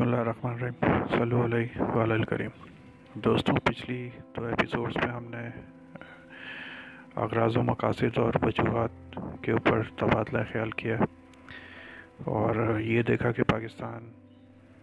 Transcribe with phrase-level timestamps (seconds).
[0.00, 2.50] بسم اللہ الرحمن الرحیم۔ صلی علیہ وعلی الکریم۔
[3.14, 5.48] دوستوں پچھلی دو ایپیسوڈز میں ہم نے
[7.16, 10.96] اغراض و مقاصد اور وجوہات کے اوپر تبادلہ خیال کیا
[12.24, 14.10] اور یہ دیکھا کہ پاکستان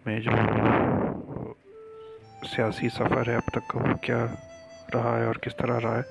[0.06, 0.30] میں جو
[2.56, 4.26] سیاسی سفر ہے، اب تک کا وہ کیا
[4.94, 6.02] رہا ہے اور کس طرح رہا ہے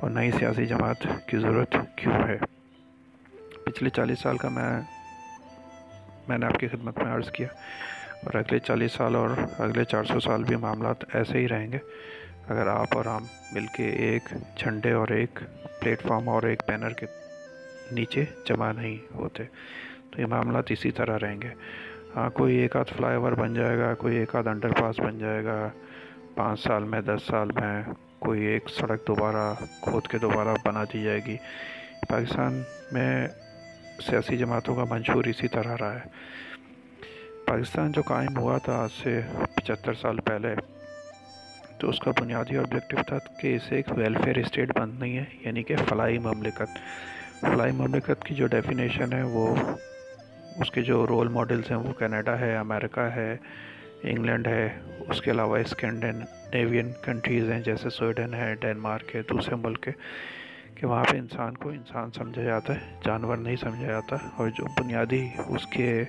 [0.00, 2.38] اور نئی سیاسی جماعت کی ضرورت کیوں ہے۔
[3.64, 4.80] پچھلے چالیس سال کا میں
[6.28, 7.48] میں نے آپ کی خدمت میں عرض کیا
[8.24, 11.78] اور اگلے چالیس سال اور اگلے چار سو سال بھی معاملات ایسے ہی رہیں گے۔
[12.48, 14.22] اگر آپ اور ہم مل کے ایک
[14.56, 15.38] جھنڈے اور ایک
[15.80, 17.06] پلیٹ فارم اور ایک بینر کے
[17.92, 19.44] نیچے جمع نہیں ہوتے،
[20.10, 21.48] تو یہ معاملات اسی طرح رہیں گے۔
[22.16, 25.18] ہاں کوئی ایک آدھ فلائی اوور بن جائے گا، کوئی ایک آدھ انڈر پاس بن
[25.18, 25.68] جائے گا،
[26.34, 27.82] پانچ سال میں، دس سال میں،
[28.18, 31.36] کوئی ایک سڑک دوبارہ کھود کے دوبارہ بنا دی جائے گی۔
[32.08, 33.28] پاکستان میں
[34.06, 36.00] سیاسی جماعتوں کا منشور اسی طرح رہا ہے۔
[37.48, 39.20] پاکستان جو قائم ہوا تھا آج سے
[39.54, 40.54] پچہتر سال پہلے،
[41.78, 45.76] تو اس کا بنیادی آبجیکٹیو تھا کہ اسے ایک ویلفیئر اسٹیٹ بننی ہے یعنی کہ
[45.88, 46.78] فلائی مملکت۔
[47.40, 49.54] فلائی مملکت کی جو ڈیفینیشن ہے، وہ
[50.56, 53.36] اس کے جو رول ماڈلز ہیں، وہ کینیڈا ہے، امریکہ ہے،
[54.02, 54.78] انگلینڈ ہے،
[55.08, 59.92] اس کے علاوہ اسکینڈینیوین کنٹریز ہیں، جیسے سویڈن ہے، ڈینمارک ہے، دوسرے ملک ہے
[60.74, 64.64] کہ وہاں پہ انسان کو انسان سمجھا جاتا ہے، جانور نہیں سمجھا جاتا۔ اور جو
[64.82, 66.04] بنیادی اس کے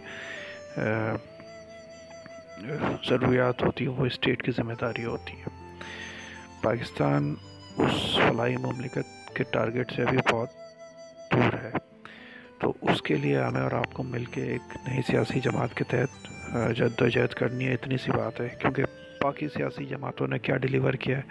[3.10, 5.58] ضروریات ہوتی ہیں، وہ اسٹیٹ کی ذمہ داری ہوتی ہے
[6.62, 7.36] پاکستان
[7.78, 10.50] اس فلائی مملکت کے ٹارگٹ سے ابھی بہت
[11.34, 11.72] دور ہے۔
[12.60, 15.84] تو اس کے لیے ہمیں اور آپ کو مل کے ایک نئی سیاسی جماعت کے
[15.84, 16.28] تحت
[16.78, 18.84] جد و جہد کرنی ہے، اتنی سی بات ہے۔ کیونکہ
[19.22, 21.22] باقی سیاسی جماعتوں نے کیا ڈیلیور کیا ہے،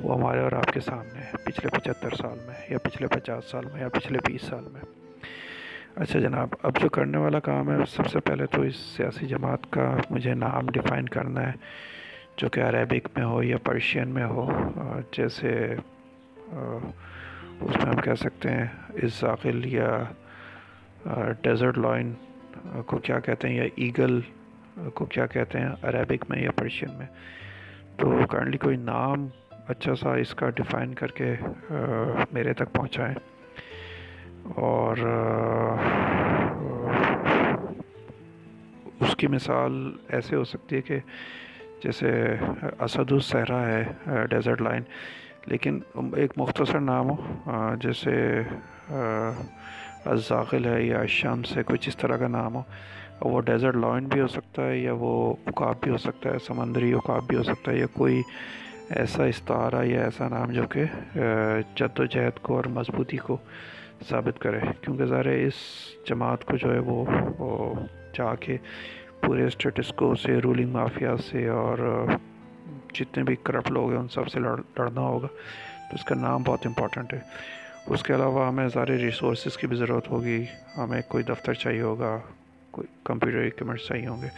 [0.00, 3.64] وہ ہمارے اور آپ کے سامنے ہے۔ پچھلے پچہتر سال میں، یا پچھلے پچاس سال
[3.72, 5.01] میں، یا پچھلے بیس سال میں۔
[5.96, 9.70] اچھا جناب، اب جو کرنے والا کام ہے، سب سے پہلے تو اس سیاسی جماعت
[9.70, 11.52] کا مجھے نام ڈیفائن کرنا ہے،
[12.36, 14.48] جو کہ عربک میں ہو یا پرشین میں ہو۔
[15.16, 15.50] جیسے
[17.60, 18.66] اس میں ہم کہہ سکتے ہیں
[19.02, 20.02] ازاقل یا
[21.42, 22.12] ڈیزرٹ لائن
[22.86, 24.20] کو کیا کہتے ہیں یا ایگل
[24.94, 27.06] کو کیا کہتے ہیں عربک میں یا پرشین میں۔
[27.96, 29.26] تو کرنٹلی کوئی نام
[29.68, 31.34] اچھا سا اس کا ڈیفائن کر کے
[32.32, 33.14] میرے تک پہنچائیں۔
[34.56, 34.96] اور
[39.00, 39.72] اس کی مثال
[40.08, 40.98] ایسے ہو سکتی ہے کہ
[41.82, 42.10] جیسے
[42.78, 43.82] اسد الصحرا ہے
[44.30, 44.82] ڈیزرٹ لائن
[45.46, 45.78] لیکن
[46.16, 47.16] ایک مختصر نام ہو
[47.82, 48.14] جیسے
[50.04, 52.62] الزاغل ہے یا شمس ہے، کچھ اس طرح کا نام ہو۔
[53.20, 56.92] وہ ڈیزرٹ لائن بھی ہو سکتا ہے یا وہ اکاب بھی ہو سکتا ہے، سمندری
[56.92, 58.22] اکاب بھی ہو سکتا ہے یا کوئی
[58.90, 60.84] ایسا استعارہ یا ایسا نام جو کہ
[61.76, 63.36] جد و جہد کو اور مضبوطی کو
[64.08, 65.54] ثابت کرے، کیونکہ ظاہر اس
[66.08, 67.06] جماعت کو جو ہے وہ
[68.14, 68.56] جا کے
[69.26, 72.06] پورے اسٹیٹس کو سے رولنگ مافیا سے اور
[72.94, 75.26] جتنے بھی کرپٹ لوگ ہیں ان سب سے لڑنا ہوگا۔
[75.90, 77.18] تو اس کا نام بہت امپورٹنٹ ہے۔
[77.86, 80.44] اس کے علاوہ ہمیں سارے ریسورسز کی بھی ضرورت ہوگی۔
[80.76, 82.18] ہمیں کوئی دفتر چاہیے ہوگا،
[82.70, 84.28] کوئی کمپیوٹر اکوپمنٹس چاہیے ہوں گے۔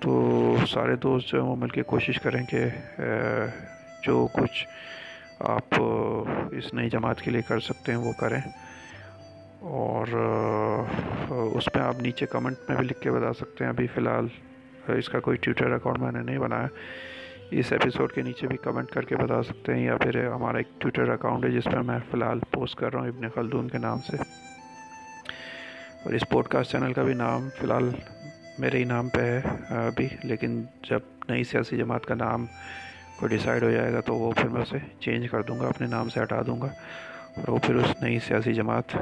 [0.00, 2.64] تو سارے دوست جو ہیں وہ مل کے کوشش کریں کہ
[4.02, 4.66] جو کچھ
[5.40, 5.74] آپ
[6.52, 8.40] اس نئی جماعت کے لیے کر سکتے ہیں، وہ کریں۔
[9.60, 10.06] اور
[11.28, 14.26] اس میں آپ نیچے کمنٹ میں بھی لکھ کے بتا سکتے ہیں، ابھی فی الحال
[14.88, 16.66] اس کا کوئی ٹویٹر اکاؤنٹ میں نے نہیں بنایا
[17.50, 20.68] اس ایپیسوڈ کے نیچے بھی کمنٹ کر کے بتا سکتے ہیں یا پھر ہمارا ایک
[20.78, 23.78] ٹویٹر اکاؤنٹ ہے، جس میں میں فی الحال پوسٹ کر رہا ہوں، ابن خلدون کے
[23.78, 24.16] نام سے۔
[26.04, 27.90] اور اس پوڈ کاسٹ چینل کا بھی نام فی الحال
[28.58, 32.46] میرے ہی نام پہ ہے ابھی۔ لیکن جب نئی سیاسی جماعت کا نام
[33.18, 35.86] کو ڈیسائیڈ ہو جائے گا تو وہ پھر میں اسے چینج کر دوں گا، اپنے
[35.86, 36.68] نام سے ہٹا دوں گا
[37.36, 38.96] اور وہ پھر اس نئی سیاسی جماعت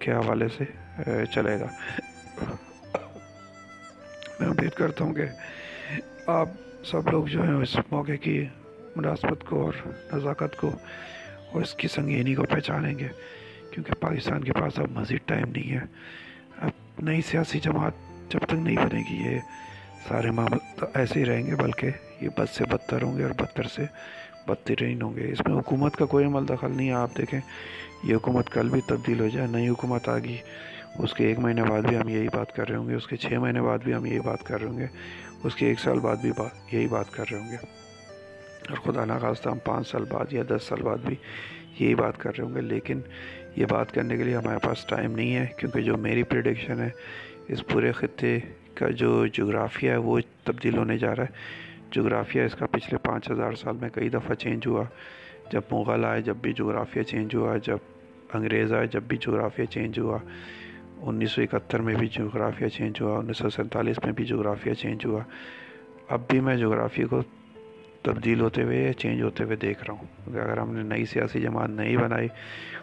[0.00, 0.64] کے حوالے سے
[1.34, 1.66] چلے گا۔
[4.40, 5.26] میں امید کرتا ہوں کہ
[6.30, 6.48] آپ
[6.84, 8.44] سب لوگ جو ہیں اس موقع کی
[8.96, 9.74] مناسبت کو اور
[10.12, 10.70] نزاکت کو
[11.52, 13.08] اور اس کی سنگینی کو پہچانیں گے،
[13.70, 15.84] کیونکہ پاکستان کے پاس اب مزید ٹائم نہیں ہے۔
[16.58, 19.38] اب نئی سیاسی جماعت جب تک نہیں بنے گی، یہ
[20.08, 21.90] سارے معاملات ایسے ہی رہیں گے، بلکہ
[22.20, 23.82] یہ بد سے بدتر ہوں گے اور بدتر سے
[24.46, 27.40] بدترین ہوں گے۔ اس میں حکومت کا کوئی عمل دخل نہیں ہے، آپ دیکھیں۔
[28.04, 30.36] یہ حکومت کل بھی تبدیل ہو جائے، نئی حکومت آ گئی۔
[30.98, 33.16] اس کے ایک مہینے بعد بھی ہم یہی بات کر رہے ہوں گے، اس کے
[33.16, 34.86] چھ مہینے بعد بھی ہم یہی بات کر رہے ہوں گے،
[35.44, 37.56] اس کے ایک سال بعد بھی بات یہی بات کر رہے ہوں گے۔
[38.68, 41.16] اور خدا نخواستہ ہم پانچ سال بعد یا دس سال بعد بھی
[41.78, 43.00] یہی بات کر رہے ہوں گے۔ لیکن
[43.56, 46.90] یہ بات کرنے کے لیے ہمارے پاس ٹائم نہیں ہے، کیونکہ جو میری پریڈکشن ہے،
[47.48, 48.38] اس پورے خطے
[48.74, 53.30] کا جو جغرافیہ ہے، وہ تبدیل ہونے جا رہا ہے۔ جغرافیہ اس کا پچھلے پانچ
[53.30, 54.84] ہزار سال میں کئی دفعہ چینج ہوا۔
[55.52, 57.78] جب مغل آئے، جب بھی جغرافیہ چینج ہوا، جب
[58.34, 60.18] انگریز آئے، جب بھی جغرافیہ چینج ہوا۔
[61.00, 65.06] انیس سو اکہتر میں بھی جغرافیہ چینج ہوا، انیس سو سینتالیس میں بھی جغرافیہ چینج
[65.06, 65.20] ہوا۔
[66.08, 67.22] اب بھی میں جغرافیہ کو
[68.02, 71.40] تبدیل ہوتے ہوئے یا چینج ہوتے ہوئے دیکھ رہا ہوں۔ اگر ہم نے نئی سیاسی
[71.40, 72.28] جماعت نہیں بنائی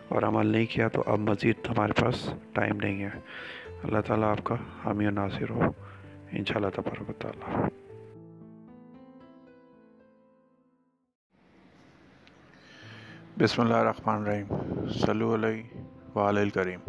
[0.07, 3.09] اور عمل نہیں کیا، تو اب مزید ہمارے پاس ٹائم نہیں ہے۔
[3.83, 4.55] اللہ تعالیٰ آپ کا
[4.85, 5.61] حامی و ناصر ہو۔
[6.31, 7.67] ان شاء اللہ تبارک و تعالیٰ۔
[13.39, 14.45] بسم اللہ الرحمن الرحیم۔
[14.89, 15.63] صلو علیہ
[16.17, 16.79] وآلہ الکریم۔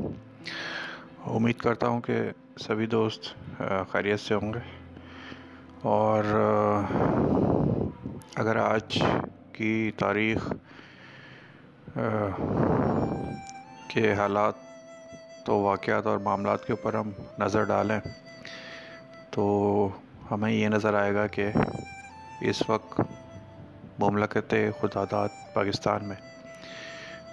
[1.26, 2.18] امید کرتا ہوں کہ
[2.60, 3.34] سبھی دوست
[3.92, 4.58] خیریت سے ہوں گے۔
[5.82, 6.24] اور
[8.34, 8.98] اگر آج
[9.52, 10.52] کی تاریخ
[13.88, 14.54] کے حالات
[15.44, 18.00] تو واقعات اور معاملات کے اوپر ہم نظر ڈالیں،
[19.30, 19.88] تو
[20.30, 21.50] ہمیں یہ نظر آئے گا کہ
[22.40, 23.00] اس وقت
[23.98, 26.16] مملکت خدادات پاکستان میں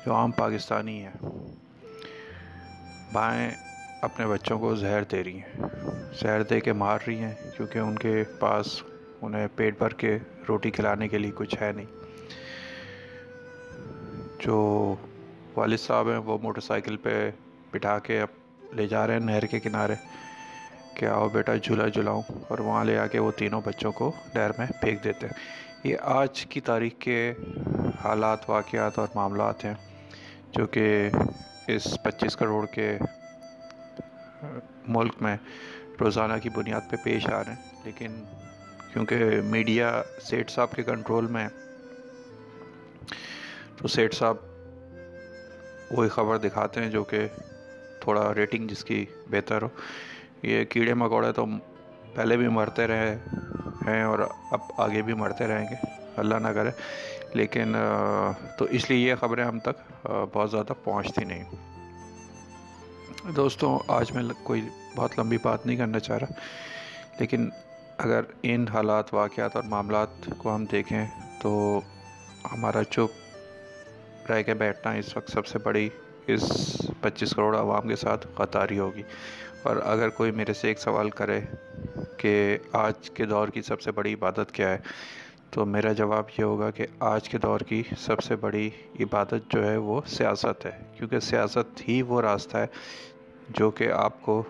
[0.06, 1.26] جو عام پاکستانی ہیں،
[3.14, 3.52] بائیں
[4.02, 5.64] اپنے بچوں کو زہر دے رہی ہیں۔
[6.22, 8.84] زہر دے کے مار رہی ہیں کیونکہ ان کے پاس
[9.22, 10.18] انہیں پیٹ بھر کے
[10.50, 11.86] روٹی کھلانے کے لیے کچھ ہے نہیں۔
[14.40, 14.96] جو
[15.56, 17.32] والد صاحب ہیں، وہ موٹر سائیکل پہ
[17.72, 18.28] بٹھا کے اب
[18.76, 19.94] لے جا رہے ہیں نہر کے کنارے
[20.96, 24.52] کہ آؤ بیٹا جھولا جھلاؤں اور وہاں لے آ کے وہ تینوں بچوں کو نہر
[24.58, 27.34] میں پھینک دیتے ہیں۔ یہ آج کی تاریخ کے
[28.04, 29.74] حالات، واقعات اور معاملات ہیں۔
[30.56, 31.10] جو کہ
[31.68, 32.98] اس پچیس کروڑ کے
[34.88, 35.38] ملک میں
[36.00, 38.24] روزانہ کی بنیاد پہ پیش آ رہے ہیں۔ لیکن
[38.94, 41.48] کیونکہ میڈیا سیٹ صاحب کے کنٹرول میں
[43.78, 44.38] تو سیٹ صاحب
[45.92, 47.28] وہی خبر دکھاتے ہیں جو کہ
[48.02, 49.68] تھوڑا ریٹنگ جس کی بہتر ہو۔
[50.42, 51.46] یہ کیڑے مکوڑے تو
[52.16, 53.16] پہلے بھی مرتے رہے
[53.88, 54.20] ہیں اور
[54.52, 56.70] اب آگے بھی مرتے رہیں گے۔ اللہ نہ کرے۔
[57.34, 57.76] لیکن
[58.60, 61.44] تو اس لیے یہ خبریں ہم تک بہت زیادہ پہنچتی نہیں۔
[63.36, 64.62] دوستوں، آج میں کوئی
[64.96, 66.28] بہت لمبی بات نہیں کرنا چاہ رہا۔
[67.20, 67.50] لیکن
[67.98, 70.08] اگر ان حالات، واقعات اور معاملات
[70.38, 71.08] کو ہم دیکھیں،
[71.42, 71.82] تو
[72.52, 73.26] ہمارا چپ
[74.32, 75.90] رہ کے بیٹھنا اس وقت سب سے بڑی
[76.28, 76.66] اس
[77.02, 79.04] پچیس کروڑ عوام کے ساتھ قطاری ہوگی۔
[79.64, 81.42] اور اگر کوئی میرے سے ایک سوال کرے
[82.18, 84.78] کہ آج کے دور کی سب سے بڑی عبادت کیا ہے
[85.56, 88.70] تو میرا جواب یہ ہوگا کہ آج کے دور کی سب سے بڑی
[89.00, 92.66] عبادت جو ہے وہ سیاست ہے، کیونکہ سیاست ہی وہ راستہ ہے
[93.50, 94.42] جو کہ آپ کو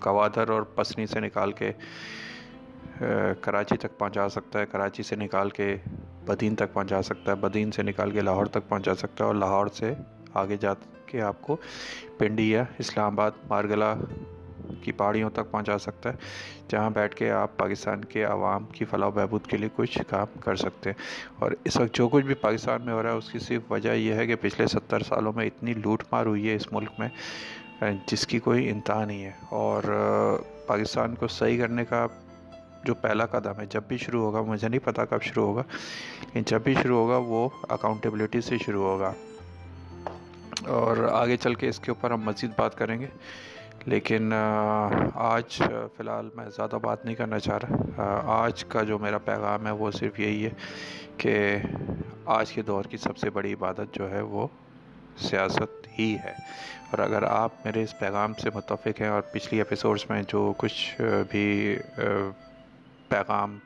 [0.00, 1.72] کوادر اور پسنی سے نکال کے
[3.40, 5.76] کراچی تک پہنچا سکتا ہے، کراچی سے نکال کے
[6.26, 9.34] بدین تک پہنچا سکتا ہے، بدین سے نکال کے لاہور تک پہنچا سکتا ہے اور
[9.34, 9.92] لاہور سے
[10.34, 10.72] آگے جا
[11.06, 11.56] کے آپ کو
[12.18, 13.94] پنڈی یا اسلام آباد مارگلا
[14.82, 16.14] کی پہاڑیوں تک پہنچا سکتا ہے،
[16.68, 20.40] جہاں بیٹھ کے آپ پاکستان کے عوام کی فلاح و بہبود کے لیے کچھ کام
[20.40, 21.02] کر سکتے ہیں۔
[21.38, 23.92] اور اس وقت جو کچھ بھی پاکستان میں ہو رہا ہے، اس کی صرف وجہ
[23.92, 27.08] یہ ہے کہ پچھلے ستر سالوں میں اتنی لوٹ مار ہوئی ہے اس ملک میں
[28.06, 29.82] جس کی کوئی انتہا نہیں ہے۔ اور
[30.66, 32.06] پاکستان کو صحیح کرنے کا
[32.84, 35.62] جو پہلا قدم ہے، جب بھی شروع ہوگا، مجھے نہیں پتا کب شروع ہوگا،
[36.20, 39.12] لیکن جب بھی شروع ہوگا، وہ اکاؤنٹیبلٹی سے شروع ہوگا۔
[40.66, 43.06] اور آگے چل کے اس کے اوپر ہم مزید بات کریں گے۔
[43.86, 44.32] لیکن
[45.14, 49.66] آج فی الحال میں زیادہ بات نہیں کرنا چاہ رہا۔ آج کا جو میرا پیغام
[49.66, 50.50] ہے وہ صرف یہی ہے
[51.16, 51.56] کہ
[52.24, 54.46] آج کے دور کی سب سے بڑی عبادت جو ہے وہ
[55.16, 56.32] سیاست ہی ہے۔
[56.90, 61.00] اور اگر آپ میرے اس پیغام سے متفق ہیں اور پچھلی ایپیسوڈز میں جو کچھ
[61.30, 61.76] بھی
[63.08, 63.58] پیغام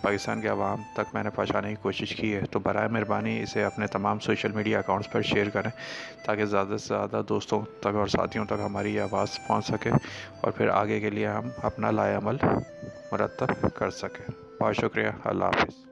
[0.00, 3.64] پاکستان کے عوام تک میں نے پہنچانے کی کوشش کی ہے۔ تو برائے مہربانی اسے
[3.64, 5.70] اپنے تمام سوشل میڈیا اکاؤنٹس پر شیئر کریں
[6.24, 9.90] تاکہ زیادہ سے زیادہ دوستوں تک اور ساتھیوں تک ہماری یہ آواز پہنچ سکے
[10.40, 12.36] اور پھر آگے کے لیے ہم اپنا لائے عمل
[13.12, 14.30] مرتب کر سکیں۔
[14.62, 15.91] بہت شکریہ۔ اللہ حافظ۔